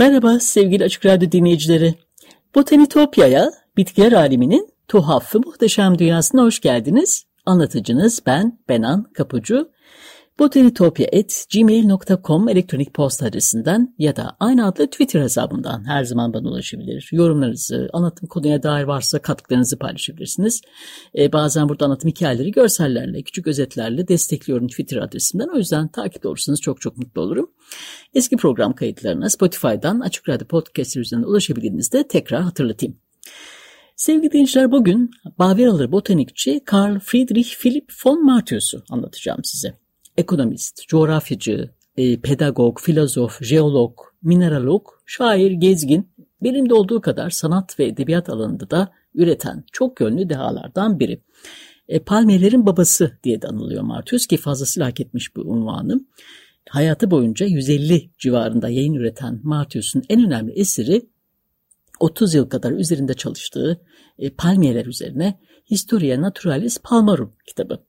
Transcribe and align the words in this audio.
Merhaba 0.00 0.40
sevgili 0.40 0.84
Açık 0.84 1.06
Radyo 1.06 1.32
dinleyicileri. 1.32 1.94
Botanitopya'ya, 2.54 3.50
bitkiler 3.76 4.12
aleminin 4.12 4.68
tuhaf 4.88 5.34
ve 5.34 5.38
muhteşem 5.38 5.98
dünyasına 5.98 6.42
hoş 6.42 6.60
geldiniz. 6.60 7.24
Anlatıcınız 7.46 8.22
ben 8.26 8.58
Benan 8.68 9.02
Kapucu. 9.02 9.70
botanitopya.gmail.com 10.40 12.48
elektronik 12.48 12.94
posta 12.94 13.26
adresinden 13.26 13.94
ya 13.98 14.16
da 14.16 14.36
aynı 14.40 14.66
adlı 14.66 14.86
Twitter 14.86 15.20
hesabından 15.20 15.88
her 15.88 16.04
zaman 16.04 16.32
bana 16.32 16.48
ulaşabilir. 16.48 17.08
Yorumlarınızı, 17.12 17.90
anlatım 17.92 18.28
konuya 18.28 18.62
dair 18.62 18.84
varsa 18.84 19.22
katkılarınızı 19.22 19.78
paylaşabilirsiniz. 19.78 20.60
Ee, 21.18 21.32
bazen 21.32 21.68
burada 21.68 21.84
anlatım 21.84 22.10
hikayeleri 22.10 22.50
görsellerle, 22.50 23.22
küçük 23.22 23.46
özetlerle 23.46 24.08
destekliyorum 24.08 24.68
Twitter 24.68 24.96
adresimden. 24.96 25.48
O 25.54 25.56
yüzden 25.56 25.88
takip 25.88 26.26
olursanız 26.26 26.60
çok 26.60 26.80
çok 26.80 26.96
mutlu 26.96 27.22
olurum. 27.22 27.50
Eski 28.14 28.36
program 28.36 28.72
kayıtlarına 28.72 29.28
Spotify'dan 29.28 30.00
Açık 30.00 30.28
Radyo 30.28 30.46
Podcast 30.46 30.96
üzerinden 30.96 31.28
ulaşabildiğinizde 31.28 32.08
tekrar 32.08 32.42
hatırlatayım. 32.42 32.96
Sevgili 33.96 34.32
dinleyiciler 34.32 34.72
bugün 34.72 35.10
Bavaralı 35.38 35.92
botanikçi 35.92 36.60
Karl 36.64 36.98
Friedrich 36.98 37.50
Philipp 37.62 37.92
von 38.06 38.24
Martius'u 38.24 38.84
anlatacağım 38.90 39.44
size. 39.44 39.79
Ekonomist, 40.20 40.88
coğrafyacı, 40.88 41.70
e, 41.96 42.20
pedagog, 42.20 42.80
filozof, 42.80 43.42
jeolog, 43.42 43.98
mineralog, 44.22 44.86
şair, 45.06 45.50
gezgin, 45.50 46.08
bilimde 46.42 46.74
olduğu 46.74 47.00
kadar 47.00 47.30
sanat 47.30 47.78
ve 47.78 47.86
edebiyat 47.86 48.28
alanında 48.28 48.70
da 48.70 48.92
üreten 49.14 49.64
çok 49.72 50.00
yönlü 50.00 50.28
dehalardan 50.28 51.00
biri. 51.00 51.22
E, 51.88 51.98
palmiyelerin 51.98 52.66
babası 52.66 53.18
diye 53.24 53.42
de 53.42 53.48
anılıyor 53.48 53.82
Martius 53.82 54.26
ki 54.26 54.36
fazlasıyla 54.36 54.86
hak 54.86 55.00
etmiş 55.00 55.36
bu 55.36 55.40
unvanı. 55.40 56.00
Hayatı 56.68 57.10
boyunca 57.10 57.46
150 57.46 58.10
civarında 58.18 58.68
yayın 58.68 58.94
üreten 58.94 59.40
Martius'un 59.42 60.02
en 60.08 60.26
önemli 60.26 60.52
eseri 60.52 61.08
30 62.00 62.34
yıl 62.34 62.48
kadar 62.48 62.72
üzerinde 62.72 63.14
çalıştığı 63.14 63.80
e, 64.18 64.30
palmiyeler 64.30 64.86
üzerine 64.86 65.40
Historia 65.70 66.20
Naturalis 66.20 66.78
Palmarum 66.78 67.32
kitabı. 67.46 67.84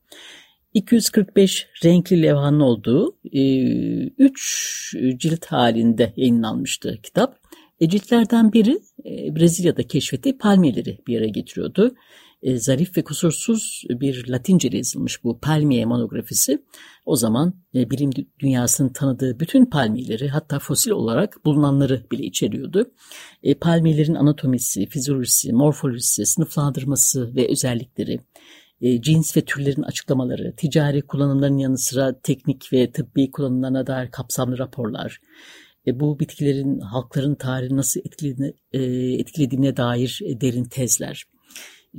245 0.74 1.68
renkli 1.84 2.24
levhanın 2.24 2.60
olduğu 2.60 3.18
3 3.24 4.96
e, 5.00 5.18
cilt 5.18 5.46
halinde 5.46 6.14
yayınlanmıştı 6.16 7.00
kitap. 7.04 7.40
E, 7.80 7.90
ciltlerden 7.90 8.54
biri 8.54 8.80
e, 9.06 9.36
Brezilya'da 9.36 9.84
keşfettiği 9.84 10.38
palmiyeleri 10.38 11.00
bir 11.08 11.14
yere 11.14 11.28
getiriyordu. 11.28 11.96
Zarif 12.56 12.98
ve 12.98 13.04
kusursuz 13.04 13.84
bir 13.90 14.28
Latince 14.28 14.68
ile 14.68 14.78
yazılmış 14.78 15.24
bu 15.24 15.40
palmiye 15.40 15.86
monografisi. 15.86 16.62
O 17.06 17.16
zaman 17.16 17.54
bilim 17.74 18.12
dünyasının 18.40 18.90
tanıdığı 18.90 19.40
bütün 19.40 19.66
palmiyeleri 19.66 20.30
hatta 20.30 20.60
fosil 20.60 20.92
olarak 20.92 21.46
bulunanları 21.46 22.06
bile 22.12 22.24
içeriyordu. 22.24 22.92
E, 23.44 23.54
palmiyelerin 23.54 24.16
anatomisi, 24.16 24.86
fizyolojisi, 24.86 25.54
morfolojisi, 25.54 26.26
sınıflandırması 26.26 27.36
ve 27.36 27.48
özellikleri, 27.52 28.20
e, 28.82 29.02
cins 29.02 29.38
ve 29.38 29.42
türlerin 29.42 29.82
açıklamaları, 29.82 30.54
ticari 30.58 31.02
kullanımların 31.02 31.58
yanı 31.58 31.78
sıra 31.78 32.20
teknik 32.20 32.74
ve 32.74 32.92
tıbbi 32.92 33.32
kullanımlarına 33.32 33.88
dair 33.88 34.12
kapsamlı 34.12 34.58
raporlar, 34.58 35.20
e, 35.88 36.00
bu 36.00 36.20
bitkilerin 36.20 36.80
halkların 36.80 37.36
tarihi 37.36 37.76
nasıl 37.76 38.00
etkilediğine, 38.00 38.54
e, 38.72 38.82
etkilediğine 39.20 39.78
dair 39.78 40.20
derin 40.24 40.64
tezler, 40.64 41.26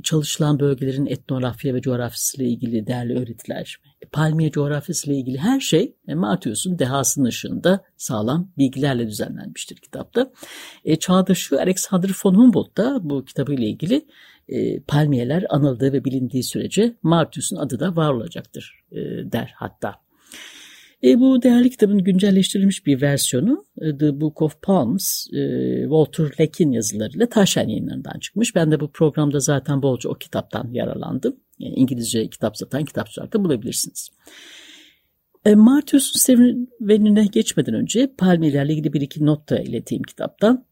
çalışılan 0.03 0.59
bölgelerin 0.59 1.05
etnografya 1.05 1.73
ve 1.73 1.81
coğrafyasıyla 1.81 2.51
ilgili 2.51 2.87
değerli 2.87 3.19
öğretiler, 3.19 3.77
palmiye 4.11 4.51
coğrafyasıyla 4.51 5.19
ilgili 5.19 5.37
her 5.37 5.59
şey 5.59 5.95
e, 6.07 6.15
Martius'un 6.15 6.79
dehasının 6.79 7.25
ışığında 7.25 7.83
sağlam 7.97 8.51
bilgilerle 8.57 9.07
düzenlenmiştir 9.07 9.75
kitapta. 9.75 10.31
E, 10.85 10.95
çağdaşı 10.95 11.59
Alexander 11.59 12.11
von 12.23 12.35
Humboldt 12.35 12.77
da 12.77 12.99
bu 13.03 13.25
kitabıyla 13.25 13.67
ilgili 13.67 14.05
e, 14.49 14.79
palmiyeler 14.79 15.45
anıldığı 15.49 15.93
ve 15.93 16.05
bilindiği 16.05 16.43
sürece 16.43 16.95
Martius'un 17.03 17.57
adı 17.57 17.79
da 17.79 17.95
var 17.95 18.13
olacaktır 18.13 18.83
e, 18.91 18.97
der 19.31 19.53
hatta. 19.55 20.03
E, 21.03 21.19
bu 21.19 21.41
değerli 21.41 21.69
kitabın 21.69 21.97
güncelleştirilmiş 21.97 22.85
bir 22.85 23.01
versiyonu 23.01 23.65
e, 23.81 23.97
The 23.97 24.21
Book 24.21 24.41
of 24.41 24.61
Palms, 24.61 25.27
e, 25.33 25.81
Walter 25.81 26.31
Leck'in 26.39 26.71
yazılarıyla 26.71 27.29
Taşen 27.29 27.67
yayınlarından 27.67 28.19
çıkmış. 28.19 28.55
Ben 28.55 28.71
de 28.71 28.79
bu 28.79 28.91
programda 28.91 29.39
zaten 29.39 29.81
bolca 29.81 30.09
o 30.09 30.13
kitaptan 30.13 30.69
yararlandım. 30.71 31.35
Yani 31.59 31.75
İngilizce 31.75 32.29
kitap 32.29 32.57
satan 32.57 32.85
kitapçılarda 32.85 33.43
bulabilirsiniz. 33.43 34.09
E, 35.45 35.55
Martius'un 35.55 36.19
serüvenine 36.19 37.25
geçmeden 37.25 37.73
önce 37.73 38.11
palmiyelerle 38.17 38.73
ilgili 38.73 38.93
bir 38.93 39.01
iki 39.01 39.25
not 39.25 39.49
da 39.49 39.59
ileteyim 39.59 40.03
kitaptan. 40.03 40.65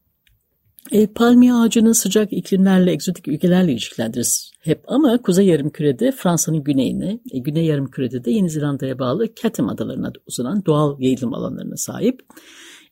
E, 0.92 1.08
palmiye 1.08 1.53
ağacını 1.53 1.96
sıcak 1.96 2.34
iklimlerle, 2.34 2.92
egzotik 2.92 3.28
ülkelerle 3.28 3.72
ilişkilendiririz 3.72 4.52
hep 4.59 4.84
ama 4.88 5.22
Kuzey 5.22 5.46
Yarımküre'de 5.46 6.12
Fransa'nın 6.12 6.64
güneyine, 6.64 7.19
e, 7.31 7.40
Güney 7.40 7.66
Yarımküre'de 7.66 8.24
de 8.24 8.31
Yeni 8.31 8.50
Zelanda'ya 8.50 9.00
bağlı 9.00 9.36
Chatham 9.36 9.69
adalarına 9.69 10.14
uzanan 10.28 10.66
doğal 10.66 11.02
yayılım 11.02 11.34
alanlarına 11.34 11.78
sahip. 11.78 12.22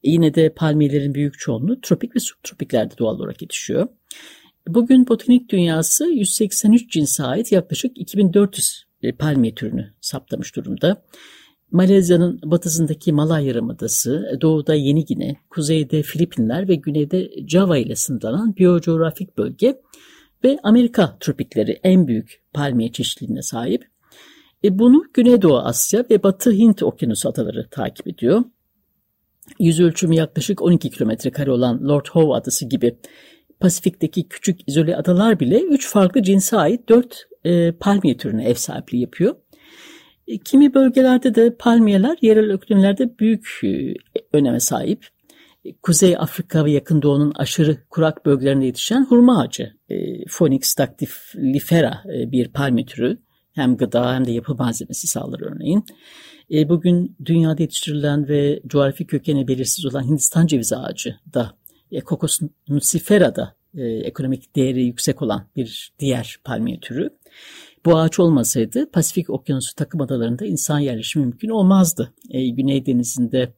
E, 0.03 0.11
yine 0.11 0.35
de 0.35 0.53
palmiyelerin 0.53 1.13
büyük 1.13 1.39
çoğunluğu 1.39 1.81
tropik 1.81 2.15
ve 2.15 2.19
subtropiklerde 2.19 2.97
doğal 2.97 3.15
olarak 3.15 3.41
yetişiyor. 3.41 3.87
Bugün 4.67 5.07
botanik 5.07 5.49
dünyası 5.49 6.05
183 6.05 6.91
cinse 6.91 7.23
ait 7.23 7.51
yaklaşık 7.51 7.97
2400 7.97 8.85
e, 9.01 9.11
palmiye 9.11 9.55
türünü 9.55 9.93
saptamış 10.01 10.55
durumda. 10.55 11.03
Malezya'nın 11.71 12.39
batısındaki 12.43 13.13
Malay 13.13 13.45
Yarımadası, 13.45 14.37
doğuda 14.41 14.75
Yeni 14.75 15.05
Gine, 15.05 15.35
kuzeyde 15.49 16.03
Filipinler 16.03 16.67
ve 16.67 16.75
güneyde 16.75 17.29
Java 17.47 17.77
ile 17.77 17.95
sınırlanan 17.95 18.55
biyocoğrafik 18.55 19.37
bölge 19.37 19.81
ve 20.43 20.57
Amerika 20.63 21.17
tropikleri 21.19 21.79
en 21.83 22.07
büyük 22.07 22.43
palmiye 22.53 22.91
çeşitliliğine 22.91 23.41
sahip. 23.41 23.85
E 24.63 24.79
bunu 24.79 25.03
Güneydoğu 25.13 25.59
Asya 25.59 26.05
ve 26.09 26.23
Batı 26.23 26.51
Hint 26.51 26.83
Okyanusu 26.83 27.29
adaları 27.29 27.69
takip 27.69 28.07
ediyor. 28.07 28.43
Yüz 29.59 29.79
ölçümü 29.79 30.15
yaklaşık 30.15 30.61
12 30.61 30.89
kilometre 30.89 31.31
kare 31.31 31.51
olan 31.51 31.87
Lord 31.87 32.05
Howe 32.11 32.33
adası 32.33 32.65
gibi 32.65 32.97
Pasifik'teki 33.59 34.27
küçük 34.27 34.69
izole 34.69 34.95
adalar 34.95 35.39
bile 35.39 35.61
3 35.61 35.89
farklı 35.89 36.23
cinse 36.23 36.57
ait 36.57 36.89
4 36.89 37.27
e, 37.43 37.71
palmiye 37.71 38.17
türüne 38.17 38.49
ev 38.49 38.53
sahipliği 38.53 39.01
yapıyor. 39.01 39.35
E, 40.29 40.37
kimi 40.37 40.73
bölgelerde 40.73 41.35
de 41.35 41.55
palmiyeler 41.55 42.17
yerel 42.21 42.53
iklimlerde 42.53 43.19
büyük 43.19 43.59
e, 43.63 43.93
öneme 44.33 44.59
sahip. 44.59 45.07
E, 45.65 45.75
Kuzey 45.75 46.17
Afrika 46.17 46.65
ve 46.65 46.71
Yakın 46.71 47.01
Doğu'nun 47.01 47.31
aşırı 47.35 47.77
kurak 47.89 48.25
bölgelerinde 48.25 48.65
yetişen 48.65 49.05
hurma 49.05 49.41
ağacı, 49.41 49.73
Phoenix 50.29 50.77
dactylifera 50.77 52.03
bir 52.05 52.47
palmiye 52.47 52.85
türü. 52.85 53.17
Hem 53.51 53.77
gıda 53.77 54.13
hem 54.15 54.25
de 54.25 54.31
yapı 54.31 54.55
malzemesi 54.55 55.07
sağlar 55.07 55.41
örneğin. 55.41 55.85
Bugün 56.69 57.15
dünyada 57.25 57.61
yetiştirilen 57.61 58.27
ve 58.27 58.61
coğrafi 58.67 59.07
kökeni 59.07 59.47
belirsiz 59.47 59.85
olan 59.85 60.03
Hindistan 60.03 60.47
cevizi 60.47 60.75
ağacı 60.75 61.15
da 61.33 61.53
Cocos 62.05 62.39
nucifera 62.69 63.35
da 63.35 63.55
ekonomik 64.03 64.55
değeri 64.55 64.83
yüksek 64.83 65.21
olan 65.21 65.47
bir 65.55 65.93
diğer 65.99 66.37
palmiye 66.43 66.79
türü. 66.79 67.09
Bu 67.85 67.97
ağaç 67.97 68.19
olmasaydı 68.19 68.91
Pasifik 68.91 69.29
Okyanusu 69.29 69.75
takım 69.75 70.01
adalarında 70.01 70.45
insan 70.45 70.79
yerleşimi 70.79 71.25
mümkün 71.25 71.49
olmazdı. 71.49 72.13
E, 72.29 72.49
Güney 72.49 72.85
Denizi'nde 72.85 73.53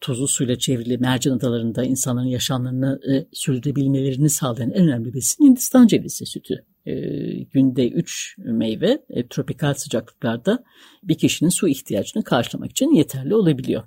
tuzlu 0.00 0.28
suyla 0.28 0.58
çevrili 0.58 0.98
mercan 0.98 1.36
adalarında 1.36 1.84
insanların 1.84 2.26
yaşamlarını 2.26 3.00
e, 3.12 3.26
sürdürebilmelerini 3.32 4.30
sağlayan 4.30 4.70
en 4.70 4.88
önemli 4.88 5.14
besin 5.14 5.44
Hindistan 5.44 5.86
cevizi 5.86 6.26
sütü. 6.26 6.64
E, 6.86 6.94
günde 7.42 7.88
3 7.88 8.36
meyve 8.38 9.02
e, 9.10 9.28
tropikal 9.28 9.74
sıcaklıklarda 9.74 10.64
bir 11.02 11.14
kişinin 11.14 11.50
su 11.50 11.68
ihtiyacını 11.68 12.24
karşılamak 12.24 12.70
için 12.70 12.94
yeterli 12.94 13.34
olabiliyor. 13.34 13.82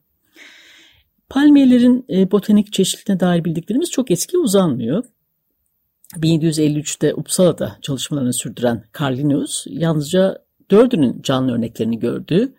Palmiyelerin 1.29 2.05
e, 2.09 2.31
botanik 2.31 2.73
çeşitliliğine 2.73 3.19
dair 3.19 3.45
bildiklerimiz 3.45 3.91
çok 3.91 4.11
eski 4.11 4.37
uzanmıyor. 4.37 5.03
1753'te 6.17 7.13
Uppsala'da 7.13 7.77
çalışmalarını 7.81 8.33
sürdüren 8.33 8.83
Carl 9.01 9.17
Linnaeus 9.17 9.65
yalnızca 9.69 10.45
dördünün 10.71 11.21
canlı 11.21 11.53
örneklerini 11.53 11.99
gördü. 11.99 12.53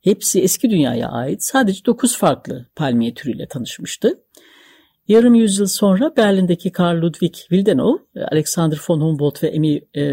Hepsi 0.00 0.40
eski 0.40 0.70
dünyaya 0.70 1.08
ait 1.08 1.42
sadece 1.44 1.84
dokuz 1.84 2.16
farklı 2.16 2.66
palmiye 2.76 3.14
türüyle 3.14 3.48
tanışmıştı. 3.48 4.20
Yarım 5.08 5.34
yüzyıl 5.34 5.66
sonra 5.66 6.16
Berlin'deki 6.16 6.72
Karl 6.72 7.02
Ludwig 7.02 7.34
Wildenau, 7.34 7.98
Alexander 8.32 8.80
von 8.88 9.00
Humboldt 9.00 9.42
ve 9.42 9.48
Emmy 9.48 9.80
e, 9.96 10.04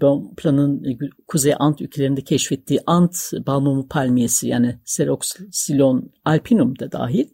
Bonplan'ın 0.00 0.84
e, 0.84 0.98
Kuzey 1.28 1.54
Ant 1.58 1.80
ülkelerinde 1.80 2.20
keşfettiği 2.20 2.80
Ant 2.86 3.16
balmumu 3.46 3.88
palmiyesi 3.88 4.48
yani 4.48 4.78
Ceroxylon 4.84 6.12
alpinum 6.24 6.78
da 6.78 6.92
dahil 6.92 7.26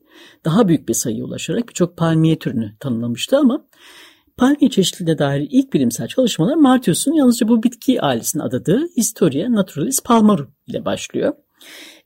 daha 0.45 0.69
büyük 0.69 0.89
bir 0.89 0.95
sayıya 0.95 1.25
ulaşarak 1.25 1.69
birçok 1.69 1.97
palmiye 1.97 2.39
türünü 2.39 2.77
tanımlamıştı 2.81 3.39
ama 3.39 3.67
palmiye 4.43 4.71
çeşitliliğine 4.71 5.19
dair 5.19 5.49
ilk 5.51 5.73
bilimsel 5.73 6.09
çalışmalar 6.09 6.55
Martius'un 6.55 7.13
yalnızca 7.13 7.49
bu 7.49 7.63
bitki 7.63 8.03
ailesine 8.03 8.43
adadığı 8.43 8.89
Historia 8.97 9.53
Naturalis 9.53 10.03
Palmarum 10.03 10.51
ile 10.67 10.85
başlıyor. 10.85 11.33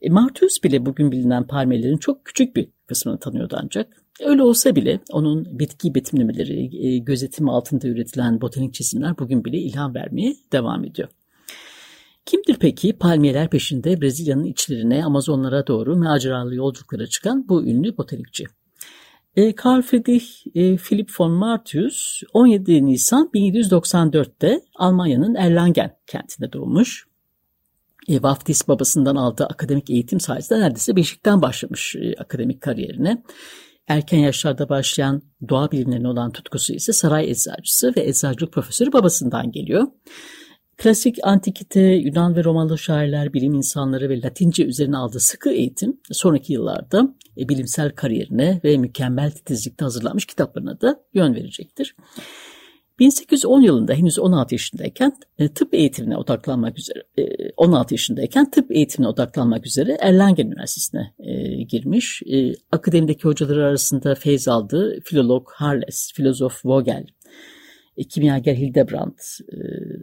E, 0.01 0.09
Martius 0.09 0.63
bile 0.63 0.85
bugün 0.85 1.11
bilinen 1.11 1.47
palmiyelerin 1.47 1.97
çok 1.97 2.25
küçük 2.25 2.55
bir 2.55 2.69
kısmını 2.87 3.19
tanıyordu 3.19 3.57
ancak. 3.63 4.03
Öyle 4.25 4.43
olsa 4.43 4.75
bile 4.75 4.99
onun 5.11 5.59
bitki 5.59 5.95
betimlemeleri, 5.95 6.87
e, 6.87 6.97
gözetimi 6.97 7.51
altında 7.51 7.87
üretilen 7.87 8.41
botanik 8.41 8.73
çizimler 8.73 9.17
bugün 9.17 9.45
bile 9.45 9.57
ilham 9.57 9.95
vermeye 9.95 10.35
devam 10.51 10.85
ediyor. 10.85 11.09
Kimdir 12.25 12.57
peki 12.59 12.93
palmiyeler 12.93 13.49
peşinde 13.49 14.01
Brezilya'nın 14.01 14.43
içlerine, 14.43 15.05
Amazonlara 15.05 15.67
doğru 15.67 15.95
maceralı 15.95 16.55
yolculuklara 16.55 17.07
çıkan 17.07 17.49
bu 17.49 17.65
ünlü 17.65 17.97
botanikçi? 17.97 18.43
E, 19.37 19.53
Carl 19.55 19.81
Friedrich 19.81 20.47
e, 20.55 20.77
Philipp 20.77 21.11
von 21.19 21.31
Martius 21.31 22.23
17 22.33 22.85
Nisan 22.85 23.29
1794'te 23.33 24.61
Almanya'nın 24.75 25.35
Erlangen 25.35 25.97
kentinde 26.07 26.53
doğmuş. 26.53 27.07
E, 28.09 28.23
vaftiz 28.23 28.67
babasından 28.67 29.15
aldığı 29.15 29.45
akademik 29.45 29.89
eğitim 29.89 30.19
sayesinde 30.19 30.59
neredeyse 30.59 30.95
beşikten 30.95 31.41
başlamış 31.41 31.95
e, 31.95 32.15
akademik 32.17 32.61
kariyerine. 32.61 33.23
Erken 33.87 34.19
yaşlarda 34.19 34.69
başlayan 34.69 35.21
doğa 35.49 35.71
bilimlerine 35.71 36.07
olan 36.07 36.31
tutkusu 36.31 36.73
ise 36.73 36.93
saray 36.93 37.31
eczacısı 37.31 37.93
ve 37.97 38.07
eczacılık 38.07 38.53
profesörü 38.53 38.93
babasından 38.93 39.51
geliyor. 39.51 39.87
Klasik 40.77 41.17
antikite, 41.23 41.81
Yunan 41.81 42.35
ve 42.35 42.43
Romalı 42.43 42.77
şairler, 42.77 43.33
bilim 43.33 43.53
insanları 43.53 44.09
ve 44.09 44.21
Latince 44.21 44.65
üzerine 44.65 44.97
aldığı 44.97 45.19
sıkı 45.19 45.49
eğitim 45.49 46.01
sonraki 46.11 46.53
yıllarda 46.53 47.15
e, 47.37 47.49
bilimsel 47.49 47.91
kariyerine 47.91 48.61
ve 48.63 48.77
mükemmel 48.77 49.31
titizlikte 49.31 49.85
hazırlanmış 49.85 50.25
kitaplarına 50.25 50.81
da 50.81 51.03
yön 51.13 51.35
verecektir. 51.35 51.95
1810 52.99 53.61
yılında 53.61 53.93
henüz 53.93 54.19
16 54.19 54.55
yaşındayken 54.55 55.11
e, 55.39 55.47
tıp 55.47 55.73
eğitimine 55.73 56.17
odaklanmak 56.17 56.79
üzere 56.79 57.05
16 57.57 57.93
e, 57.93 57.95
yaşındayken 57.95 58.51
tıp 58.51 58.71
eğitimine 58.71 59.09
odaklanmak 59.09 59.65
üzere 59.65 59.97
Erlangen 59.99 60.47
Üniversitesi'ne 60.47 61.13
e, 61.19 61.63
girmiş. 61.63 62.23
Akademideki 62.71 63.23
hocaları 63.23 63.65
arasında 63.65 64.15
feyz 64.15 64.47
aldığı 64.47 64.99
filolog 65.03 65.47
Harles, 65.51 66.11
filozof 66.15 66.65
Vogel, 66.65 67.05
kimyager 68.03 68.55
Hildebrand, 68.55 69.17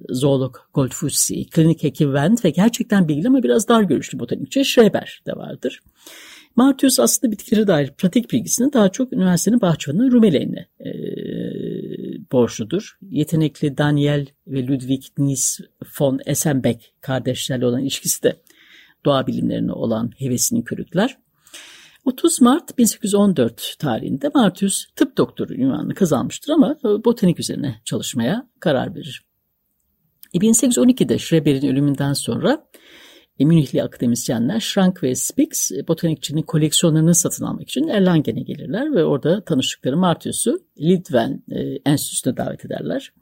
zoolog 0.09 0.57
Goldfussi, 0.75 1.47
klinik 1.47 1.83
hekim 1.83 2.09
Wendt 2.09 2.45
ve 2.45 2.51
gerçekten 2.51 3.09
bilgili 3.09 3.29
ama 3.29 3.43
biraz 3.43 3.69
dar 3.69 3.83
görüşlü 3.83 4.19
botanikçi 4.19 4.65
Schreber 4.65 5.23
de 5.27 5.33
vardır. 5.33 5.81
Martius 6.57 7.01
aslında 7.01 7.33
bitkilere 7.33 7.67
dair 7.67 7.91
pratik 7.91 8.33
bilgisini 8.33 8.73
daha 8.73 8.89
çok 8.89 9.13
üniversitenin 9.13 9.61
bahçıvanı 9.61 10.13
Rumeli'ne 10.13 10.67
e, 10.81 10.91
borçludur. 12.33 12.99
Yetenekli 13.11 13.79
Daniel 13.79 14.27
ve 14.47 14.67
Ludwig 14.67 15.03
Nies 15.19 15.61
von 16.01 16.21
Essenbeck 16.27 16.93
kardeşlerle 17.01 17.67
olan 17.67 17.83
ilişkisi 17.83 18.23
de 18.23 18.37
doğa 19.05 19.27
bilimlerine 19.27 19.73
olan 19.73 20.11
hevesini 20.19 20.65
körükler. 20.65 21.17
30 22.05 22.41
Mart 22.41 22.79
1814 22.79 23.77
tarihinde 23.79 24.31
Martius 24.35 24.85
tıp 24.97 25.17
doktoru 25.17 25.55
ünvanını 25.55 25.95
kazanmıştır 25.95 26.53
ama 26.53 26.77
botanik 27.05 27.41
üzerine 27.41 27.81
çalışmaya 27.85 28.49
karar 28.61 28.95
verir. 28.95 29.25
1812'de 30.35 31.19
Schreber'in 31.19 31.69
ölümünden 31.69 32.13
sonra 32.13 32.67
e, 33.39 33.45
Münihli 33.45 33.83
akademisyenler 33.83 34.61
Schrank 34.61 35.03
ve 35.03 35.15
Spix 35.15 35.73
e, 35.73 35.89
botanikçinin 35.89 36.43
koleksiyonlarını 36.43 37.15
satın 37.15 37.45
almak 37.45 37.63
için 37.63 37.89
Erlangen'e 37.89 38.43
gelirler 38.43 38.95
ve 38.95 39.05
orada 39.05 39.45
tanıştıkları 39.45 39.97
Martius'u 39.97 40.59
Lidwen 40.81 41.43
e, 41.51 41.61
Enstitüsü'ne 41.87 42.37
davet 42.37 42.65
ederler. 42.65 43.13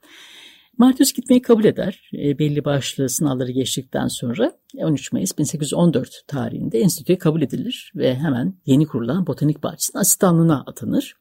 Martius 0.79 1.13
gitmeyi 1.13 1.43
kabul 1.43 1.65
eder. 1.65 2.11
E, 2.15 2.39
belli 2.39 2.65
başlı 2.65 3.09
sınavları 3.09 3.51
geçtikten 3.51 4.09
sonra 4.09 4.53
13 4.77 5.13
Mayıs 5.13 5.39
1814 5.39 6.25
tarihinde 6.27 6.79
enstitüye 6.79 7.19
kabul 7.19 7.43
edilir 7.43 7.93
ve 7.97 8.15
hemen 8.15 8.55
yeni 8.67 8.87
kurulan 8.87 9.27
botanik 9.27 9.63
bahçesinin 9.63 10.01
asistanlığına 10.01 10.65
atanır. 10.67 11.15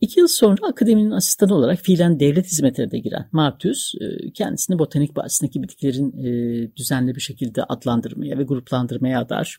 İki 0.00 0.20
yıl 0.20 0.28
sonra 0.28 0.66
akademinin 0.68 1.10
asistanı 1.10 1.54
olarak 1.54 1.78
fiilen 1.78 2.20
devlet 2.20 2.46
hizmetine 2.46 2.90
de 2.90 2.98
giren 2.98 3.28
Martius 3.32 3.94
e, 3.94 4.30
kendisini 4.32 4.78
botanik 4.78 5.16
bahçesindeki 5.16 5.62
bitkilerin 5.62 6.12
e, 6.18 6.76
düzenli 6.76 7.14
bir 7.14 7.20
şekilde 7.20 7.64
adlandırmaya 7.64 8.38
ve 8.38 8.42
gruplandırmaya 8.42 9.20
adar. 9.20 9.56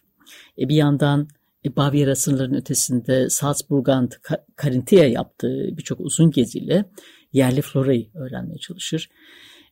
E, 0.60 0.69
bir 0.69 0.75
yandan 0.75 1.28
Bavyera 1.75 2.16
sınırlarının 2.16 2.58
ötesinde 2.58 3.30
Salzburg'un 3.30 4.10
Karinti'ye 4.56 5.10
yaptığı 5.10 5.78
birçok 5.78 6.00
uzun 6.00 6.31
geziyle 6.31 6.86
yerli 7.34 7.62
florayı 7.62 8.08
öğrenmeye 8.14 8.58
çalışır. 8.58 9.10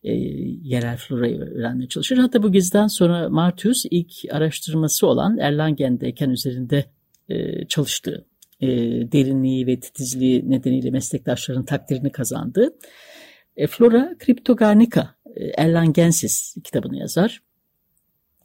E, 0.03 0.11
yerel 0.63 0.97
florayı 0.97 1.39
öğrenmeye 1.39 1.87
çalışır. 1.87 2.17
Hatta 2.17 2.43
bu 2.43 2.51
geziden 2.51 2.87
sonra 2.87 3.29
Martius 3.29 3.85
ilk 3.91 4.11
araştırması 4.31 5.07
olan 5.07 5.37
Erlangen'deyken 5.37 6.29
üzerinde 6.29 6.85
e, 7.29 7.67
çalıştığı 7.67 8.25
e, 8.61 8.67
derinliği 9.11 9.67
ve 9.67 9.79
titizliği 9.79 10.49
nedeniyle 10.49 10.91
meslektaşların 10.91 11.65
takdirini 11.65 12.11
kazandı. 12.11 12.75
E, 13.57 13.67
Flora 13.67 14.15
Cryptogarnica 14.25 15.15
e, 15.35 15.45
Erlangensis 15.45 16.55
kitabını 16.63 16.97
yazar. 16.97 17.41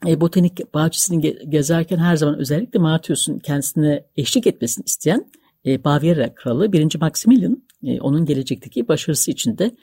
E, 0.06 0.20
botanik 0.20 0.74
bahçesini 0.74 1.20
ge 1.20 1.38
gezerken 1.48 1.98
her 1.98 2.16
zaman 2.16 2.38
özellikle 2.38 2.78
Martius'un 2.78 3.38
kendisine 3.38 4.04
eşlik 4.16 4.46
etmesini 4.46 4.84
isteyen 4.84 5.26
e, 5.66 5.84
Bavyera 5.84 6.34
kralı 6.34 6.72
1. 6.72 6.96
Maximilian 7.00 7.62
e, 7.84 8.00
onun 8.00 8.24
gelecekteki 8.24 8.88
başarısı 8.88 9.30
için 9.30 9.58
de 9.58 9.76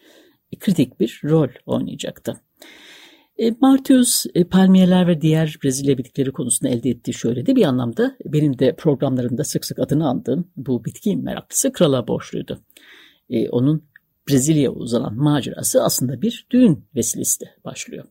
kritik 0.59 0.99
bir 0.99 1.21
rol 1.23 1.49
oynayacaktı. 1.65 2.41
E, 3.37 3.51
Martius 3.61 4.25
e, 4.35 4.43
palmiyeler 4.43 5.07
ve 5.07 5.21
diğer 5.21 5.57
Brezilya 5.63 5.97
bitkileri 5.97 6.31
konusunda 6.31 6.73
elde 6.73 6.89
ettiği 6.89 7.13
şöyle 7.13 7.45
de 7.45 7.55
bir 7.55 7.65
anlamda 7.65 8.17
benim 8.25 8.59
de 8.59 8.75
programlarımda 8.75 9.43
sık 9.43 9.65
sık 9.65 9.79
adını 9.79 10.07
andığım 10.07 10.51
bu 10.57 10.85
bitki 10.85 11.17
meraklısı 11.17 11.71
krala 11.71 12.07
borçluydu. 12.07 12.59
E, 13.29 13.49
onun 13.49 13.83
Brezilya 14.29 14.71
uzanan 14.71 15.15
macerası 15.15 15.83
aslında 15.83 16.21
bir 16.21 16.47
düğün 16.51 16.85
vesilesi 16.95 17.41
de 17.41 17.45
başlıyor. 17.65 18.05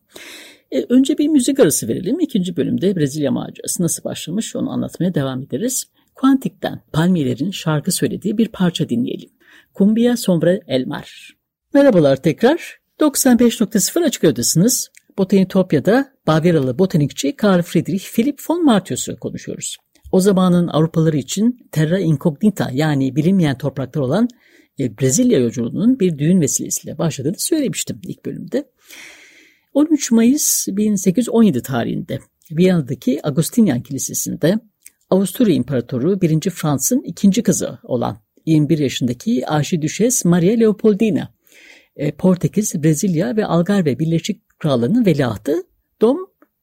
E, 0.71 0.85
önce 0.89 1.17
bir 1.17 1.27
müzik 1.27 1.59
arası 1.59 1.87
verelim. 1.87 2.19
İkinci 2.19 2.57
bölümde 2.57 2.95
Brezilya 2.95 3.31
macerası 3.31 3.83
nasıl 3.83 4.03
başlamış 4.03 4.55
onu 4.55 4.71
anlatmaya 4.71 5.13
devam 5.13 5.41
ederiz. 5.41 5.85
Quantic'ten 6.15 6.81
palmiyelerin 6.93 7.51
şarkı 7.51 7.91
söylediği 7.91 8.37
bir 8.37 8.47
parça 8.47 8.89
dinleyelim. 8.89 9.29
Cumbia 9.75 10.17
Sombre 10.17 10.61
El 10.67 10.85
Mar. 10.85 11.35
Merhabalar 11.73 12.15
tekrar. 12.15 12.77
95.0 12.99 14.03
Açık 14.03 14.23
Ödesiniz. 14.23 14.89
Botanitopya'da 15.17 16.13
Bavyeralı 16.27 16.79
botanikçi 16.79 17.35
Karl 17.35 17.61
Friedrich 17.61 18.05
Philipp 18.15 18.41
von 18.49 18.65
Martius'u 18.65 19.19
konuşuyoruz. 19.19 19.77
O 20.11 20.19
zamanın 20.19 20.67
Avrupalıları 20.67 21.17
için 21.17 21.69
terra 21.71 21.99
incognita 21.99 22.69
yani 22.73 23.15
bilinmeyen 23.15 23.57
topraklar 23.57 24.01
olan 24.01 24.27
e, 24.79 24.97
Brezilya 24.97 25.39
yolculuğunun 25.39 25.99
bir 25.99 26.17
düğün 26.17 26.41
vesilesiyle 26.41 26.97
başladığını 26.97 27.39
söylemiştim 27.39 28.01
ilk 28.03 28.25
bölümde. 28.25 28.65
13 29.77 30.11
Mayıs 30.11 30.67
1817 30.67 31.61
tarihinde 31.61 32.19
Viyana'daki 32.51 33.19
Agustinian 33.23 33.81
Kilisesi'nde 33.81 34.59
Avusturya 35.09 35.55
İmparatoru 35.55 36.21
1. 36.21 36.49
Fransız'ın 36.49 37.01
ikinci 37.01 37.43
kızı 37.43 37.79
olan 37.83 38.17
21 38.45 38.77
yaşındaki 38.77 39.47
Arşidüşes 39.47 40.25
Maria 40.25 40.55
Leopoldina, 40.55 41.33
e, 41.95 42.11
Portekiz, 42.11 42.83
Brezilya 42.83 43.35
ve 43.35 43.45
Algarve 43.45 43.99
Birleşik 43.99 44.59
krallığının 44.59 45.05
veliahtı 45.05 45.63
Dom 46.01 46.17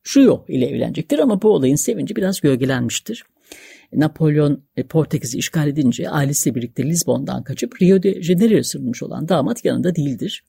Juyo 0.04 0.44
ile 0.48 0.66
evlenecektir 0.66 1.18
ama 1.18 1.42
bu 1.42 1.48
olayın 1.48 1.76
sevinci 1.76 2.16
biraz 2.16 2.40
gölgelenmiştir. 2.40 3.24
Napolyon 3.92 4.64
e, 4.76 4.82
Portekiz'i 4.82 5.38
işgal 5.38 5.68
edince 5.68 6.10
ailesiyle 6.10 6.54
birlikte 6.54 6.82
Lizbon'dan 6.82 7.44
kaçıp 7.44 7.82
Rio 7.82 8.02
de 8.02 8.22
Janeiro'ya 8.22 8.64
sığınmış 8.64 9.02
olan 9.02 9.28
damat 9.28 9.64
yanında 9.64 9.94
değildir. 9.94 10.44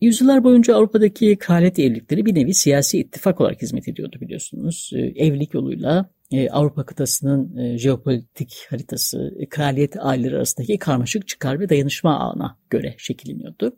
Yüzyıllar 0.00 0.44
boyunca 0.44 0.76
Avrupa'daki 0.76 1.36
kraliyet 1.36 1.78
evlilikleri 1.78 2.26
bir 2.26 2.34
nevi 2.34 2.54
siyasi 2.54 2.98
ittifak 2.98 3.40
olarak 3.40 3.62
hizmet 3.62 3.88
ediyordu 3.88 4.16
biliyorsunuz. 4.20 4.90
E, 4.94 4.98
evlilik 4.98 5.54
yoluyla 5.54 6.10
e, 6.32 6.50
Avrupa 6.50 6.84
kıtasının 6.84 7.56
e, 7.56 7.78
jeopolitik 7.78 8.66
haritası, 8.70 9.34
e, 9.38 9.48
kraliyet 9.48 9.96
aileleri 9.98 10.36
arasındaki 10.36 10.78
karmaşık 10.78 11.28
çıkar 11.28 11.60
ve 11.60 11.68
dayanışma 11.68 12.18
ağına 12.18 12.58
göre 12.70 12.94
şekilleniyordu. 12.98 13.76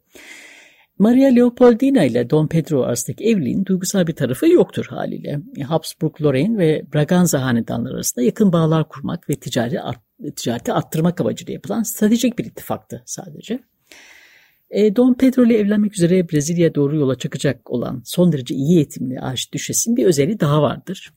Maria 0.98 1.28
Leopoldina 1.28 2.04
ile 2.04 2.30
Don 2.30 2.46
Pedro 2.46 2.82
arasındaki 2.82 3.24
evliliğin 3.24 3.64
duygusal 3.64 4.06
bir 4.06 4.12
tarafı 4.12 4.48
yoktur 4.48 4.86
haliyle. 4.86 5.40
Habsburg, 5.62 6.22
Lorraine 6.22 6.58
ve 6.58 6.82
Braganza 6.94 7.42
hanedanları 7.42 7.94
arasında 7.94 8.24
yakın 8.24 8.52
bağlar 8.52 8.88
kurmak 8.88 9.30
ve 9.30 9.34
ticari 9.34 9.78
ticareti 10.36 10.72
arttırmak 10.72 11.20
amacıyla 11.20 11.52
yapılan 11.52 11.82
stratejik 11.82 12.38
bir 12.38 12.44
ittifaktı 12.44 13.02
sadece. 13.06 13.60
E, 14.70 14.96
Don 14.96 15.14
Pedro 15.14 15.46
ile 15.46 15.58
evlenmek 15.58 15.94
üzere 15.94 16.28
Brezilya'ya 16.28 16.74
doğru 16.74 16.96
yola 16.96 17.14
çıkacak 17.18 17.70
olan 17.70 18.02
son 18.04 18.32
derece 18.32 18.54
iyi 18.54 18.76
eğitimli 18.76 19.20
Arşidüşes'in 19.20 19.96
bir 19.96 20.06
özelliği 20.06 20.40
daha 20.40 20.62
vardır. 20.62 21.12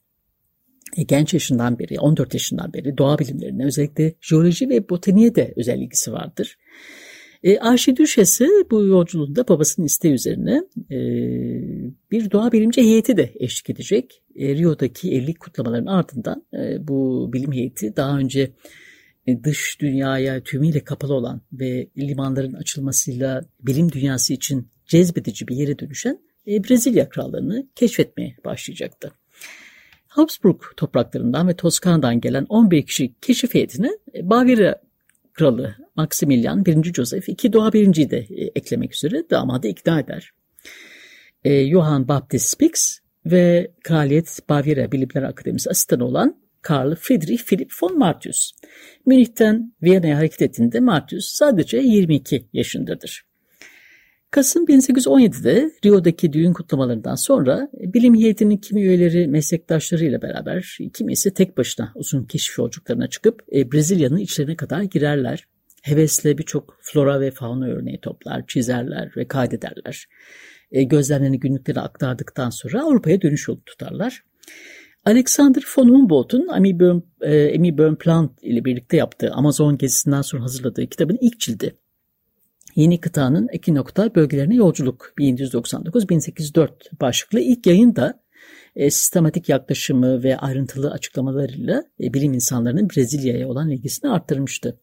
E, 0.97 1.03
genç 1.03 1.33
yaşından 1.33 1.79
beri, 1.79 1.99
14 1.99 2.33
yaşından 2.33 2.73
beri 2.73 2.97
doğa 2.97 3.19
bilimlerine 3.19 3.65
özellikle 3.65 4.13
jeoloji 4.21 4.69
ve 4.69 4.89
botaniğe 4.89 5.35
de 5.35 5.53
özel 5.55 5.79
ilgisi 5.79 6.11
vardır. 6.11 6.57
E, 7.43 7.59
Arşidüşesi 7.59 8.47
bu 8.71 8.85
yolculuğunda 8.85 9.47
babasının 9.47 9.85
isteği 9.85 10.13
üzerine 10.13 10.63
e, 10.91 10.97
bir 12.11 12.31
doğa 12.31 12.51
bilimci 12.51 12.81
heyeti 12.81 13.17
de 13.17 13.31
eşlik 13.39 13.69
edecek. 13.69 14.23
E, 14.35 14.55
Rio'daki 14.55 15.11
evlilik 15.11 15.39
kutlamalarının 15.39 15.87
ardından 15.87 16.45
e, 16.53 16.87
bu 16.87 17.29
bilim 17.33 17.51
heyeti 17.51 17.95
daha 17.95 18.17
önce 18.17 18.51
dış 19.43 19.77
dünyaya 19.79 20.43
tümüyle 20.43 20.83
kapalı 20.83 21.13
olan 21.13 21.41
ve 21.53 21.87
limanların 21.97 22.53
açılmasıyla 22.53 23.41
bilim 23.59 23.91
dünyası 23.91 24.33
için 24.33 24.67
cezbedici 24.85 25.47
bir 25.47 25.55
yere 25.55 25.79
dönüşen 25.79 26.19
e, 26.47 26.63
Brezilya 26.63 27.09
krallığını 27.09 27.67
keşfetmeye 27.75 28.35
başlayacaktı. 28.45 29.11
Habsburg 30.07 30.61
topraklarından 30.77 31.47
ve 31.47 31.55
Toskana'dan 31.55 32.21
gelen 32.21 32.45
11 32.49 32.85
kişi 32.85 33.13
keşif 33.21 33.53
heyetine 33.53 33.89
e, 34.15 34.29
Bavyera 34.29 34.81
kralı 35.33 35.75
Maximilian 35.95 36.65
1. 36.65 36.93
Joseph 36.93 37.29
iki 37.29 37.53
doğa 37.53 37.73
birinciyi 37.73 38.09
de 38.09 38.27
eklemek 38.55 38.93
üzere 38.93 39.23
damadı 39.29 39.67
ikna 39.67 39.99
eder. 39.99 40.31
Johann 41.45 42.07
Baptist 42.07 42.49
Spix 42.49 42.99
ve 43.25 43.71
Kraliyet 43.83 44.39
Bavyera 44.49 44.91
Bilimler 44.91 45.23
Akademisi 45.23 45.69
asistanı 45.69 46.05
olan 46.05 46.42
Karl 46.63 46.95
Friedrich 46.95 47.43
Philipp 47.45 47.73
von 47.81 47.97
Martius. 47.97 48.51
Münih'ten 49.05 49.73
Viyana'ya 49.83 50.17
hareket 50.17 50.41
ettiğinde 50.41 50.79
Martius 50.79 51.25
sadece 51.25 51.77
22 51.77 52.47
yaşındadır. 52.53 53.25
Kasım 54.31 54.65
1817'de 54.65 55.71
Rio'daki 55.85 56.33
düğün 56.33 56.53
kutlamalarından 56.53 57.15
sonra 57.15 57.69
bilim 57.73 58.15
heyetinin 58.15 58.57
kimi 58.57 58.81
üyeleri 58.81 59.27
meslektaşlarıyla 59.27 60.21
beraber, 60.21 60.77
kimi 60.93 61.13
ise 61.13 61.33
tek 61.33 61.57
başına 61.57 61.91
uzun 61.95 62.23
keşif 62.23 62.57
yolculuklarına 62.57 63.07
çıkıp 63.07 63.41
e, 63.55 63.71
Brezilya'nın 63.71 64.17
içlerine 64.17 64.55
kadar 64.55 64.81
girerler. 64.81 65.47
Hevesle 65.81 66.37
birçok 66.37 66.77
flora 66.81 67.21
ve 67.21 67.31
fauna 67.31 67.67
örneği 67.67 68.01
toplar, 68.01 68.47
çizerler 68.47 69.11
ve 69.17 69.27
kaydederler. 69.27 70.07
E, 70.71 70.83
gözlemlerini 70.83 71.39
günlükleri 71.39 71.79
aktardıktan 71.79 72.49
sonra 72.49 72.83
Avrupa'ya 72.83 73.21
dönüş 73.21 73.47
yolu 73.47 73.63
tutarlar. 73.63 74.23
Alexander 75.05 75.63
von 75.77 75.89
Humboldt'un 75.89 76.47
Amy 76.47 76.79
Byrne, 76.79 77.01
e, 77.21 77.55
Amy 77.55 77.77
Byrne 77.77 77.95
Plant 77.95 78.31
ile 78.43 78.65
birlikte 78.65 78.97
yaptığı 78.97 79.31
Amazon 79.31 79.77
gezisinden 79.77 80.21
sonra 80.21 80.43
hazırladığı 80.43 80.87
kitabın 80.87 81.17
ilk 81.21 81.39
cildi. 81.39 81.75
Yeni 82.75 82.99
kıtanın 82.99 83.47
ekinoktal 83.51 84.15
bölgelerine 84.15 84.55
yolculuk 84.55 85.13
1799-1804 85.19 86.69
başlıklı 87.01 87.39
ilk 87.39 87.67
yayın 87.67 87.95
da 87.95 88.23
e, 88.75 88.91
sistematik 88.91 89.49
yaklaşımı 89.49 90.23
ve 90.23 90.37
ayrıntılı 90.37 90.91
açıklamalarıyla 90.91 91.83
e, 91.99 92.13
bilim 92.13 92.33
insanlarının 92.33 92.89
Brezilya'ya 92.89 93.47
olan 93.47 93.69
ilgisini 93.69 94.11
arttırmıştı. 94.11 94.79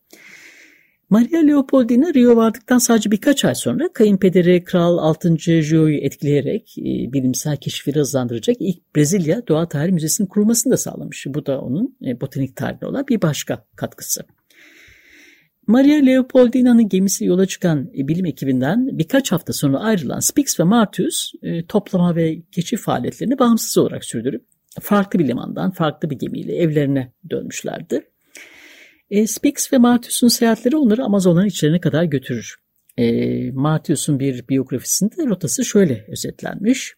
Maria 1.11 1.41
Leopoldina 1.41 2.15
Rio 2.15 2.37
vardıktan 2.37 2.79
sadece 2.79 3.11
birkaç 3.11 3.45
ay 3.45 3.55
sonra 3.55 3.93
kayınpederi 3.93 4.65
Kral 4.65 4.99
6. 4.99 5.35
Gio'yu 5.35 5.99
etkileyerek 5.99 6.79
e, 6.79 7.13
bilimsel 7.13 7.57
keşifleri 7.57 7.99
hızlandıracak 7.99 8.57
ilk 8.61 8.97
Brezilya 8.97 9.47
Doğa 9.49 9.69
Tarihi 9.69 9.93
Müzesi'nin 9.93 10.29
kurulmasını 10.29 10.73
da 10.73 10.77
sağlamış. 10.77 11.27
Bu 11.29 11.47
da 11.47 11.61
onun 11.61 11.97
e, 12.07 12.21
botanik 12.21 12.57
tarihine 12.57 12.89
olan 12.89 13.05
bir 13.09 13.23
başka 13.23 13.65
katkısı. 13.77 14.23
Maria 15.67 15.97
Leopoldina'nın 15.97 16.89
gemisi 16.89 17.25
yola 17.25 17.47
çıkan 17.47 17.91
e, 17.99 18.09
bilim 18.09 18.27
ekibinden 18.27 18.99
birkaç 18.99 19.33
hafta 19.33 19.53
sonra 19.53 19.79
ayrılan 19.79 20.21
Spix 20.21 20.61
ve 20.61 20.65
Martius 20.65 21.33
e, 21.43 21.67
toplama 21.67 22.17
ve 22.17 22.43
keşif 22.53 22.83
faaliyetlerini 22.83 23.39
bağımsız 23.39 23.79
olarak 23.79 24.05
sürdürüp 24.05 24.45
farklı 24.81 25.19
bir 25.19 25.29
limandan 25.29 25.71
farklı 25.71 26.11
bir 26.11 26.19
gemiyle 26.19 26.57
evlerine 26.57 27.13
dönmüşlerdi. 27.31 28.11
E, 29.11 29.27
Spix 29.27 29.73
ve 29.73 29.79
Martius'un 29.79 30.29
seyahatleri 30.29 30.77
onları 30.77 31.05
Amazonların 31.05 31.47
içlerine 31.47 31.81
kadar 31.81 32.05
götürür. 32.05 32.57
E, 32.97 33.51
Martius'un 33.51 34.21
bir 34.21 34.49
biyografisinde 34.49 35.27
rotası 35.27 35.65
şöyle 35.65 36.07
özetlenmiş. 36.09 36.95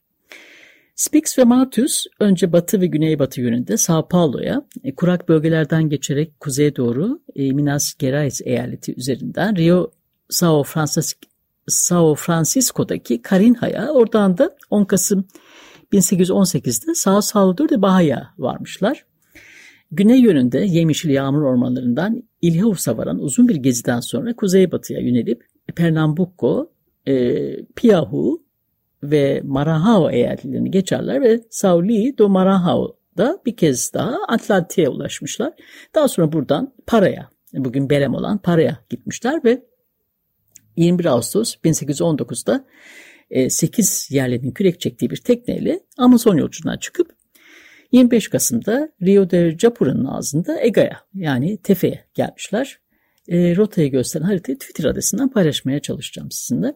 Spix 0.95 1.39
ve 1.39 1.45
Martius 1.45 2.05
önce 2.21 2.53
batı 2.53 2.81
ve 2.81 2.87
güneybatı 2.87 3.41
yönünde 3.41 3.77
Sao 3.77 4.09
Paulo'ya, 4.09 4.63
e, 4.85 4.95
kurak 4.95 5.29
bölgelerden 5.29 5.89
geçerek 5.89 6.41
kuzeye 6.41 6.77
doğru 6.77 7.21
e, 7.37 7.53
Minas 7.53 7.95
Gerais 7.95 8.41
eyaleti 8.45 8.95
üzerinden 8.97 9.57
Rio 9.57 9.91
Sao, 10.29 10.63
Francis, 10.63 11.15
Sao 11.69 12.15
Francisco'daki 12.15 13.23
Carinha'ya, 13.31 13.89
oradan 13.89 14.39
da 14.39 14.57
10 14.71 14.85
Kasım 14.85 15.29
1818'de 15.93 16.95
Sao 16.95 17.21
Salvador 17.21 17.69
de 17.69 17.83
Bahia 17.83 18.23
varmışlar. 18.39 19.05
Güney 19.95 20.21
yönünde 20.21 20.59
yemyeşil 20.59 21.11
yağmur 21.11 21.43
ormanlarından 21.43 22.23
İlhaus'a 22.43 22.97
varan 22.97 23.19
uzun 23.19 23.49
bir 23.49 23.57
geziden 23.57 24.01
sonra 24.01 24.37
kuzeybatıya 24.37 25.01
yönelip 25.01 25.45
Pernambuco, 25.77 26.73
e, 27.07 27.65
Piahu 27.65 28.43
ve 29.03 29.43
Maranhão 29.45 30.13
eyaletlerini 30.13 30.71
geçerler 30.71 31.21
ve 31.21 31.41
Sauli 31.51 32.19
do 32.19 32.25
Maranhão'da 32.25 33.39
bir 33.47 33.57
kez 33.57 33.93
daha 33.95 34.17
Atlantik'e 34.29 34.89
ulaşmışlar. 34.89 35.53
Daha 35.95 36.09
sonra 36.09 36.33
buradan 36.33 36.75
Para'ya, 36.87 37.31
bugün 37.55 37.91
Belem 37.91 38.15
olan 38.15 38.39
Para'ya 38.39 38.79
gitmişler 38.91 39.45
ve 39.45 39.63
21 40.77 41.05
Ağustos 41.05 41.55
1819'da 41.55 42.65
8 43.49 44.09
e, 44.11 44.17
yerlerin 44.17 44.51
kürek 44.51 44.81
çektiği 44.81 45.11
bir 45.11 45.17
tekneyle 45.17 45.81
Amazon 45.99 46.37
yolculuğuna 46.37 46.81
çıkıp 46.81 47.22
25 47.93 48.29
Kasım'da 48.29 48.89
Rio 49.03 49.31
de 49.31 49.59
Japura'nın 49.59 50.05
ağzında 50.05 50.61
Ega'ya 50.61 51.01
yani 51.15 51.57
Tefe'ye 51.57 52.05
gelmişler. 52.15 52.79
E, 53.29 53.57
rotayı 53.57 53.91
gösteren 53.91 54.25
haritayı 54.25 54.59
Twitter 54.59 54.85
adresinden 54.85 55.29
paylaşmaya 55.29 55.81
çalışacağım 55.81 56.31
sizinle. 56.31 56.75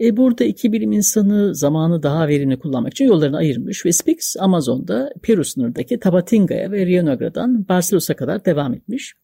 E, 0.00 0.16
burada 0.16 0.44
iki 0.44 0.72
bilim 0.72 0.92
insanı 0.92 1.54
zamanı 1.54 2.02
daha 2.02 2.28
verimli 2.28 2.58
kullanmak 2.58 2.92
için 2.92 3.04
yollarını 3.04 3.36
ayırmış 3.36 3.86
ve 3.86 3.92
Spix 3.92 4.36
Amazon'da 4.38 5.12
Peru 5.22 5.44
sınırındaki 5.44 6.00
Tabatinga'ya 6.00 6.70
ve 6.70 6.86
Rio 6.86 7.06
Negro'dan 7.06 7.68
Barcelos'a 7.68 8.16
kadar 8.16 8.44
devam 8.44 8.74
etmiş. 8.74 9.14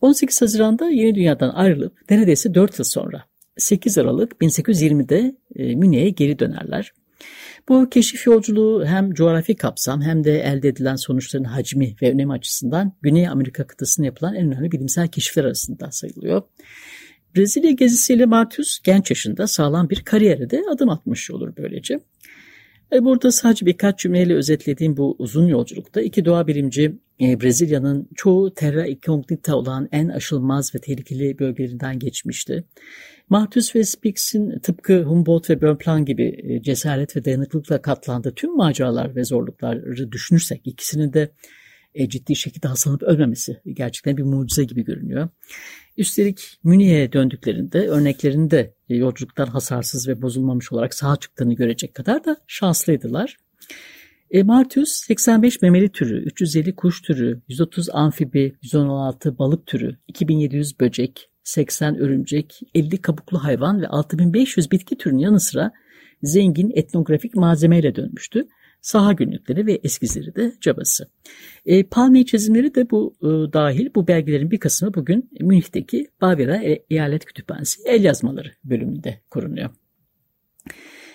18 0.00 0.42
Haziran'da 0.42 0.90
Yeni 0.90 1.14
Dünya'dan 1.14 1.50
ayrılıp 1.50 2.10
neredeyse 2.10 2.54
4 2.54 2.78
yıl 2.78 2.84
sonra 2.84 3.24
8 3.56 3.98
Aralık 3.98 4.32
1820'de 4.32 5.36
e, 5.56 5.74
Münih'e 5.74 6.08
geri 6.08 6.38
dönerler. 6.38 6.92
Bu 7.68 7.90
keşif 7.90 8.26
yolculuğu 8.26 8.84
hem 8.86 9.12
coğrafi 9.12 9.56
kapsam 9.56 10.02
hem 10.02 10.24
de 10.24 10.40
elde 10.40 10.68
edilen 10.68 10.96
sonuçların 10.96 11.44
hacmi 11.44 11.94
ve 12.02 12.12
önemi 12.12 12.32
açısından 12.32 12.92
Güney 13.02 13.28
Amerika 13.28 13.66
kıtasında 13.66 14.06
yapılan 14.06 14.34
en 14.34 14.52
önemli 14.52 14.72
bilimsel 14.72 15.08
keşifler 15.08 15.44
arasında 15.44 15.90
sayılıyor. 15.90 16.42
Brezilya 17.36 17.70
gezisiyle 17.70 18.26
Martius 18.26 18.78
genç 18.84 19.10
yaşında 19.10 19.46
sağlam 19.46 19.90
bir 19.90 20.04
kariyere 20.04 20.50
de 20.50 20.62
adım 20.70 20.88
atmış 20.88 21.30
olur 21.30 21.52
böylece. 21.56 22.00
E 22.92 23.04
burada 23.04 23.32
sadece 23.32 23.66
birkaç 23.66 23.98
cümleyle 23.98 24.34
özetlediğim 24.34 24.96
bu 24.96 25.16
uzun 25.18 25.46
yolculukta 25.46 26.00
iki 26.00 26.24
doğa 26.24 26.46
bilimci 26.46 26.98
e, 27.20 27.40
Brezilya'nın 27.40 28.08
çoğu 28.14 28.54
terra 28.54 28.86
incognita 28.86 29.56
olan 29.56 29.88
en 29.92 30.08
aşılmaz 30.08 30.74
ve 30.74 30.78
tehlikeli 30.78 31.38
bölgelerinden 31.38 31.98
geçmişti. 31.98 32.64
Martius 33.28 33.76
ve 33.76 33.84
Spix'in 33.84 34.58
tıpkı 34.58 35.02
Humboldt 35.02 35.50
ve 35.50 35.60
Bonpland 35.60 36.06
gibi 36.06 36.40
e, 36.42 36.62
cesaret 36.62 37.16
ve 37.16 37.24
dayanıklılıkla 37.24 37.82
katlandığı 37.82 38.34
tüm 38.34 38.56
maceralar 38.56 39.16
ve 39.16 39.24
zorlukları 39.24 40.12
düşünürsek 40.12 40.60
ikisinin 40.64 41.12
de 41.12 41.32
e, 41.94 42.08
ciddi 42.08 42.36
şekilde 42.36 42.68
hastalanıp 42.68 43.02
ölmemesi 43.02 43.60
gerçekten 43.66 44.16
bir 44.16 44.22
mucize 44.22 44.64
gibi 44.64 44.84
görünüyor. 44.84 45.28
Üstelik 45.96 46.58
Münih'e 46.64 47.12
döndüklerinde 47.12 47.88
örneklerinde 47.88 48.74
e, 48.88 48.96
yolculuktan 48.96 49.46
hasarsız 49.46 50.08
ve 50.08 50.22
bozulmamış 50.22 50.72
olarak 50.72 50.94
sağ 50.94 51.16
çıktığını 51.16 51.54
görecek 51.54 51.94
kadar 51.94 52.24
da 52.24 52.36
şanslıydılar. 52.46 53.36
E, 54.30 54.42
Martius 54.42 54.92
85 54.92 55.62
memeli 55.62 55.88
türü, 55.88 56.22
350 56.22 56.74
kuş 56.76 57.02
türü, 57.02 57.40
130 57.48 57.90
amfibi, 57.92 58.56
116 58.62 59.38
balık 59.38 59.66
türü, 59.66 59.96
2700 60.08 60.80
böcek, 60.80 61.30
80 61.44 61.96
örümcek, 61.96 62.60
50 62.74 62.98
kabuklu 62.98 63.44
hayvan 63.44 63.82
ve 63.82 63.88
6500 63.88 64.70
bitki 64.70 64.98
türünün 64.98 65.18
yanı 65.18 65.40
sıra 65.40 65.72
zengin 66.22 66.72
etnografik 66.74 67.34
malzemeyle 67.34 67.94
dönmüştü. 67.94 68.48
saha 68.82 69.12
günlükleri 69.12 69.66
ve 69.66 69.80
eskizleri 69.82 70.34
de 70.34 70.52
cabası. 70.60 71.08
E, 71.66 71.82
palmiye 71.82 72.24
çizimleri 72.24 72.74
de 72.74 72.90
bu 72.90 73.14
e, 73.22 73.52
dahil 73.52 73.88
bu 73.94 74.08
belgelerin 74.08 74.50
bir 74.50 74.58
kısmı 74.58 74.94
bugün 74.94 75.30
Münih'teki 75.40 76.06
Bavyera 76.20 76.56
e, 76.56 76.84
Eyalet 76.90 77.24
Kütüphanesi 77.24 77.82
el 77.86 78.04
yazmaları 78.04 78.52
bölümünde 78.64 79.20
korunuyor. 79.30 79.70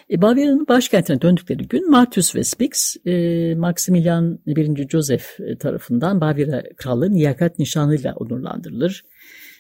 E, 0.10 0.22
Bavyera'nın 0.22 0.68
başkentine 0.68 1.22
döndükleri 1.22 1.68
gün 1.68 1.92
Martius 1.92 2.36
ve 2.36 2.44
Spix, 2.44 2.96
e, 3.06 3.56
Maximilian 3.56 4.40
I. 4.46 4.88
Joseph 4.90 5.40
e, 5.40 5.58
tarafından 5.58 6.22
Bavyera 6.22 6.64
Krallığı 6.78 7.10
liyakat 7.10 7.60
nişanıyla 7.60 8.16
onurlandırılır. 8.16 9.04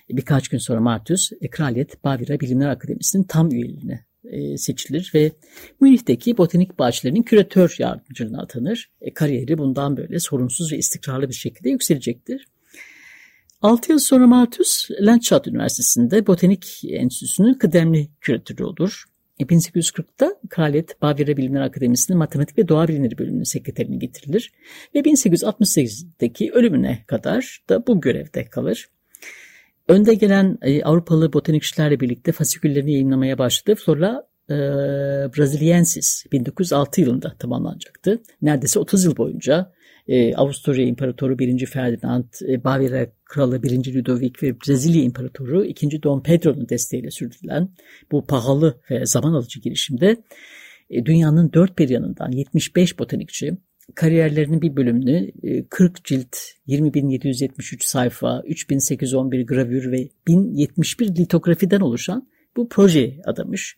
Birkaç 0.10 0.48
gün 0.48 0.58
sonra 0.58 0.82
Martius, 0.82 1.32
e, 1.42 1.50
Kraliyet 1.50 2.04
Bavyera 2.04 2.40
Bilimler 2.40 2.68
Akademisi'nin 2.68 3.24
tam 3.24 3.52
üyeliğine 3.52 4.06
e, 4.24 4.58
seçilir 4.58 5.12
ve 5.16 5.32
Münih'teki 5.82 6.38
botanik 6.38 6.80
bahçelerinin 6.80 7.24
küratör 7.24 7.76
yardımcılığına 7.80 8.42
atanır. 8.42 8.90
E, 9.02 9.14
kariyeri 9.14 9.58
bundan 9.58 9.98
böyle 9.98 10.20
sorunsuz 10.20 10.72
ve 10.72 10.78
istikrarlı 10.78 11.30
bir 11.30 11.34
şekilde 11.34 11.70
yükselecektir. 11.70 12.48
6 13.62 13.92
yıl 13.92 14.00
sonra 14.00 14.28
Martius, 14.28 14.90
Landshut 15.02 15.48
Üniversitesi'nde 15.48 16.28
Botanik 16.28 16.82
Enstitüsü'nün 16.90 17.54
kıdemli 17.54 18.10
küratörü 18.22 18.64
olur. 18.64 19.04
1840'da 19.40 20.26
e, 20.26 20.48
Kraliyet 20.50 21.02
Bavyera 21.02 21.38
Bilimler 21.38 21.62
Akademisi'nin 21.62 22.18
Matematik 22.18 22.58
ve 22.58 22.68
Doğa 22.68 22.88
Bilimleri 22.88 23.18
bölümünün 23.18 23.44
sekreterine 23.44 23.96
getirilir 23.96 24.52
ve 24.96 25.00
1868'deki 25.00 26.52
ölümüne 26.52 27.04
kadar 27.08 27.64
da 27.70 27.88
bu 27.88 28.02
görevde 28.02 28.46
kalır. 28.46 28.88
Önde 29.88 30.13
gelen 30.13 30.58
e, 30.62 30.84
Avrupalı 30.84 31.34
botanikçilerle 31.34 32.00
birlikte 32.00 32.32
fasiküllerini 32.32 32.91
yayınlamaya 32.91 33.38
başladı. 33.38 33.75
Flora 33.75 34.27
e, 34.50 34.56
Braziliensis 35.38 36.25
1906 36.32 37.01
yılında 37.01 37.36
tamamlanacaktı. 37.39 38.22
Neredeyse 38.41 38.79
30 38.79 39.06
yıl 39.06 39.17
boyunca 39.17 39.72
e, 40.08 40.36
Avusturya 40.36 40.86
İmparatoru 40.86 41.39
1. 41.39 41.65
Ferdinand, 41.65 42.25
e, 42.48 42.63
Bavyera 42.63 43.08
Kralı 43.25 43.63
1. 43.63 43.94
Ludovic 43.94 44.34
ve 44.44 44.56
Brezilya 44.56 45.03
İmparatoru 45.03 45.65
2. 45.65 46.03
Don 46.03 46.24
Pedro'nun 46.24 46.70
desteğiyle 46.70 47.12
sürdürülen 47.12 47.70
bu 48.12 48.25
pahalı 48.25 48.79
ve 48.91 49.06
zaman 49.06 49.34
alıcı 49.34 49.60
girişimde 49.60 50.17
e, 50.89 51.06
dünyanın 51.06 51.53
dört 51.53 51.79
bir 51.79 51.89
yanından 51.89 52.32
75 52.32 53.00
botanikçi 53.00 53.58
kariyerlerinin 53.96 54.62
bir 54.62 54.75
bölümünü 54.75 55.32
40 55.70 56.00
e, 56.00 56.03
cilt, 56.03 56.36
20.773 56.67 57.86
sayfa, 57.86 58.39
3.811 58.39 59.46
gravür 59.46 59.91
ve 59.91 60.10
1071 60.27 61.15
litografiden 61.15 61.79
oluşan 61.79 62.27
bu 62.58 62.70
proje 62.70 63.17
adamış. 63.25 63.77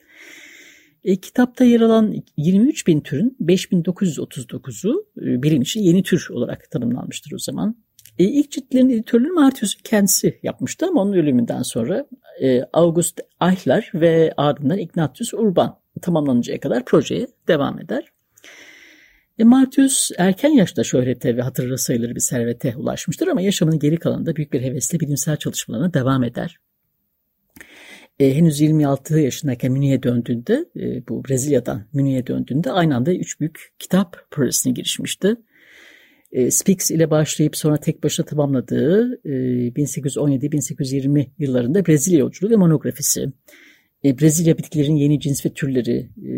E, 1.04 1.16
kitapta 1.16 1.64
yer 1.64 1.82
alan 1.82 2.16
23 2.38 2.88
bin 2.88 3.02
türün 3.02 3.38
5939'u 3.42 5.06
e, 5.22 5.44
bilim 5.44 5.62
için 5.62 5.82
yeni 5.82 6.04
tür 6.04 6.28
olarak 6.30 6.72
tanımlanmıştır 6.72 7.32
o 7.32 7.40
zaman. 7.40 7.76
E, 8.20 8.24
ilk 8.24 8.52
ciltlerin 8.52 8.90
editörlüğünü 8.90 9.32
Martius'un 9.32 9.82
kendisi 9.84 10.40
yapmıştı 10.44 10.86
ama 10.86 11.02
onun 11.02 11.14
ölümünden 11.14 11.62
sonra 11.62 12.06
e, 12.42 12.62
August 12.74 13.22
Eichler 13.42 13.92
ve 13.94 14.34
ardından 14.38 14.78
Ignatius 14.78 15.34
Urban 15.34 15.80
tamamlanıncaya 16.02 16.60
kadar 16.60 16.86
projeye 16.86 17.28
devam 17.48 17.80
eder. 17.80 18.12
E, 19.40 19.44
Martius 19.44 20.12
erken 20.18 20.50
yaşta 20.50 20.84
şöhrete 20.84 21.38
ve 21.38 21.42
hatırına 21.42 21.78
sayılır 21.78 22.16
bir 22.16 22.20
servete 22.20 22.76
ulaşmıştır 22.76 23.28
ama 23.28 23.42
yaşamının 23.42 23.80
geri 23.80 23.98
kalanında 23.98 24.36
büyük 24.36 24.54
bir 24.54 24.62
hevesle 24.62 25.00
bilimsel 25.00 25.38
çalışmalarına 25.38 25.94
devam 25.94 26.24
eder. 26.24 26.58
E, 28.20 28.36
henüz 28.36 28.62
26 28.62 29.20
yaşındayken 29.20 29.72
Münih'e 29.72 30.04
döndüğünde, 30.04 30.66
e, 30.76 31.08
bu 31.08 31.24
Brezilya'dan 31.24 31.86
Münih'e 31.94 32.28
döndüğünde 32.28 32.72
aynı 32.72 32.96
anda 32.96 33.14
üç 33.14 33.40
büyük 33.40 33.70
kitap 33.80 34.18
projesine 34.32 34.74
girişmişti. 34.74 35.36
E, 36.32 36.52
Spix 36.52 36.92
ile 36.92 37.12
başlayıp 37.12 37.58
sonra 37.58 37.78
tek 37.78 38.04
başına 38.04 38.26
tamamladığı 38.26 39.20
e, 39.26 39.30
1817-1820 39.30 41.28
yıllarında 41.38 41.86
Brezilya 41.86 42.20
yolculuğu 42.20 42.52
ve 42.52 42.56
monografisi, 42.56 43.32
e, 44.04 44.20
Brezilya 44.20 44.58
bitkilerin 44.58 44.96
yeni 44.96 45.20
cins 45.20 45.46
ve 45.46 45.54
türleri, 45.54 46.10
e, 46.26 46.34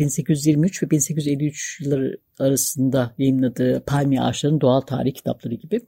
1823 0.00 0.82
ve 0.82 0.90
1853 0.90 1.80
yılları 1.80 2.18
arasında 2.38 3.14
yayınladığı 3.18 3.84
palmiye 3.86 4.20
ağaçlarının 4.20 4.60
doğal 4.60 4.80
tarih 4.80 5.14
kitapları 5.14 5.54
gibi 5.54 5.80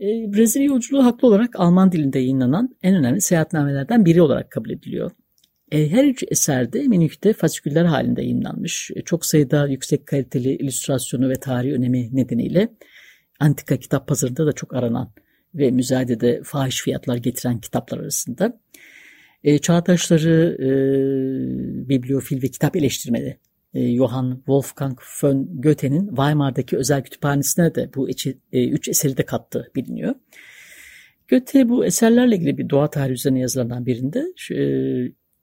e, 0.00 0.06
Brezilya 0.06 0.66
yolculuğu 0.66 1.04
haklı 1.04 1.28
olarak 1.28 1.60
Alman 1.60 1.92
dilinde 1.92 2.18
yayınlanan 2.18 2.76
en 2.82 2.94
önemli 2.94 3.20
seyahatnamelerden 3.20 4.04
biri 4.04 4.22
olarak 4.22 4.50
kabul 4.50 4.70
ediliyor. 4.70 5.10
E, 5.72 5.90
her 5.90 6.04
üç 6.04 6.24
eserde 6.30 6.82
Münih'te 6.82 7.32
fasiküller 7.32 7.84
halinde 7.84 8.22
yayınlanmış. 8.22 8.90
E, 8.94 9.02
çok 9.02 9.26
sayıda 9.26 9.66
yüksek 9.66 10.06
kaliteli 10.06 10.56
illüstrasyonu 10.56 11.28
ve 11.28 11.34
tarihi 11.34 11.74
önemi 11.74 12.16
nedeniyle 12.16 12.68
antika 13.40 13.76
kitap 13.76 14.08
pazarında 14.08 14.46
da 14.46 14.52
çok 14.52 14.74
aranan 14.74 15.12
ve 15.54 15.70
müzayedede 15.70 16.42
fahiş 16.44 16.82
fiyatlar 16.82 17.16
getiren 17.16 17.60
kitaplar 17.60 17.98
arasında. 17.98 18.60
E, 19.44 19.58
çağdaşları 19.58 20.56
e, 20.60 20.68
bibliofil 21.88 22.42
ve 22.42 22.48
kitap 22.48 22.76
eleştirmeni 22.76 23.36
e, 23.74 23.96
Johann 23.96 24.36
Wolfgang 24.36 24.98
von 25.22 25.60
Goethe'nin 25.62 26.08
Weimar'daki 26.08 26.76
özel 26.76 27.02
kütüphanesine 27.02 27.74
de 27.74 27.90
bu 27.94 28.08
içi, 28.08 28.38
e, 28.52 28.68
üç 28.68 28.88
eseri 28.88 29.16
de 29.16 29.22
kattığı 29.22 29.70
biliniyor. 29.76 30.14
Goethe 31.30 31.68
bu 31.68 31.86
eserlerle 31.86 32.36
ilgili 32.36 32.58
bir 32.58 32.70
doğa 32.70 32.90
tarihi 32.90 33.12
üzerine 33.12 33.40
yazılarından 33.40 33.86
birinde 33.86 34.24
e, 34.54 34.62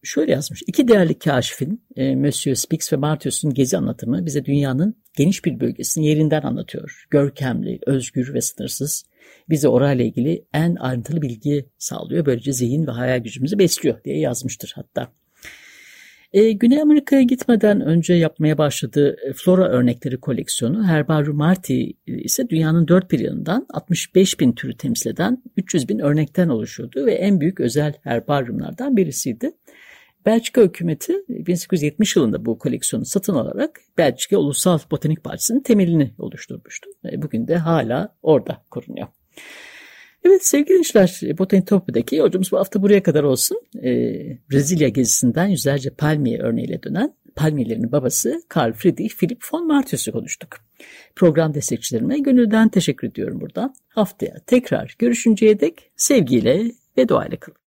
şöyle 0.03 0.31
yazmış. 0.31 0.63
İki 0.67 0.87
değerli 0.87 1.19
kaşifin 1.19 1.83
e, 1.95 2.15
Monsieur 2.15 2.55
Spix 2.55 2.93
ve 2.93 2.97
Martius'un 2.97 3.53
gezi 3.53 3.77
anlatımı 3.77 4.25
bize 4.25 4.45
dünyanın 4.45 4.95
geniş 5.17 5.45
bir 5.45 5.59
bölgesini 5.59 6.07
yerinden 6.07 6.41
anlatıyor. 6.41 7.05
Görkemli, 7.09 7.79
özgür 7.85 8.33
ve 8.33 8.41
sınırsız. 8.41 9.05
Bize 9.49 9.67
orayla 9.67 10.05
ilgili 10.05 10.45
en 10.53 10.75
ayrıntılı 10.75 11.21
bilgi 11.21 11.65
sağlıyor. 11.77 12.25
Böylece 12.25 12.53
zihin 12.53 12.87
ve 12.87 12.91
hayal 12.91 13.19
gücümüzü 13.19 13.59
besliyor 13.59 14.03
diye 14.03 14.19
yazmıştır 14.19 14.71
hatta. 14.75 15.11
E, 16.33 16.51
Güney 16.51 16.81
Amerika'ya 16.81 17.21
gitmeden 17.21 17.81
önce 17.81 18.13
yapmaya 18.13 18.57
başladığı 18.57 19.17
flora 19.35 19.69
örnekleri 19.69 20.19
koleksiyonu 20.19 20.87
Herbarium 20.87 21.37
Marti 21.37 21.93
ise 22.07 22.49
dünyanın 22.49 22.87
dört 22.87 23.11
bir 23.11 23.19
yanından 23.19 23.65
65 23.73 24.39
bin 24.39 24.53
türü 24.53 24.77
temsil 24.77 25.09
eden 25.09 25.43
300 25.57 25.89
bin 25.89 25.99
örnekten 25.99 26.49
oluşuyordu 26.49 27.05
ve 27.05 27.13
en 27.13 27.41
büyük 27.41 27.59
özel 27.59 27.93
herbaryumlardan 28.03 28.97
birisiydi. 28.97 29.51
Belçika 30.27 30.61
hükümeti 30.61 31.13
1870 31.29 32.15
yılında 32.15 32.45
bu 32.45 32.57
koleksiyonu 32.57 33.05
satın 33.05 33.33
alarak 33.33 33.81
Belçika 33.97 34.37
Ulusal 34.37 34.79
Botanik 34.91 35.25
Bahçesi'nin 35.25 35.59
temelini 35.59 36.13
oluşturmuştu. 36.17 36.89
Bugün 37.15 37.47
de 37.47 37.57
hala 37.57 38.15
orada 38.21 38.63
korunuyor. 38.71 39.07
Evet 40.23 40.45
sevgili 40.45 40.69
dinleyiciler 40.69 41.37
Botanitopya'daki 41.37 42.15
yolcumuz 42.15 42.51
bu 42.51 42.57
hafta 42.57 42.81
buraya 42.81 43.03
kadar 43.03 43.23
olsun. 43.23 43.61
Ee, 43.83 44.37
Brezilya 44.51 44.89
gezisinden 44.89 45.47
yüzlerce 45.47 45.89
palmiye 45.89 46.39
örneğiyle 46.39 46.83
dönen 46.83 47.13
palmiyelerin 47.35 47.91
babası 47.91 48.41
Carl 48.55 48.73
Friedrich 48.73 49.15
Philipp 49.15 49.53
von 49.53 49.67
Martius'u 49.67 50.11
konuştuk. 50.11 50.49
Program 51.15 51.53
destekçilerime 51.53 52.19
gönülden 52.19 52.69
teşekkür 52.69 53.07
ediyorum 53.07 53.41
burada. 53.41 53.73
Haftaya 53.87 54.35
tekrar 54.47 54.95
görüşünceye 54.99 55.59
dek 55.59 55.91
sevgiyle 55.95 56.71
ve 56.97 57.09
duayla 57.09 57.39
kalın. 57.39 57.66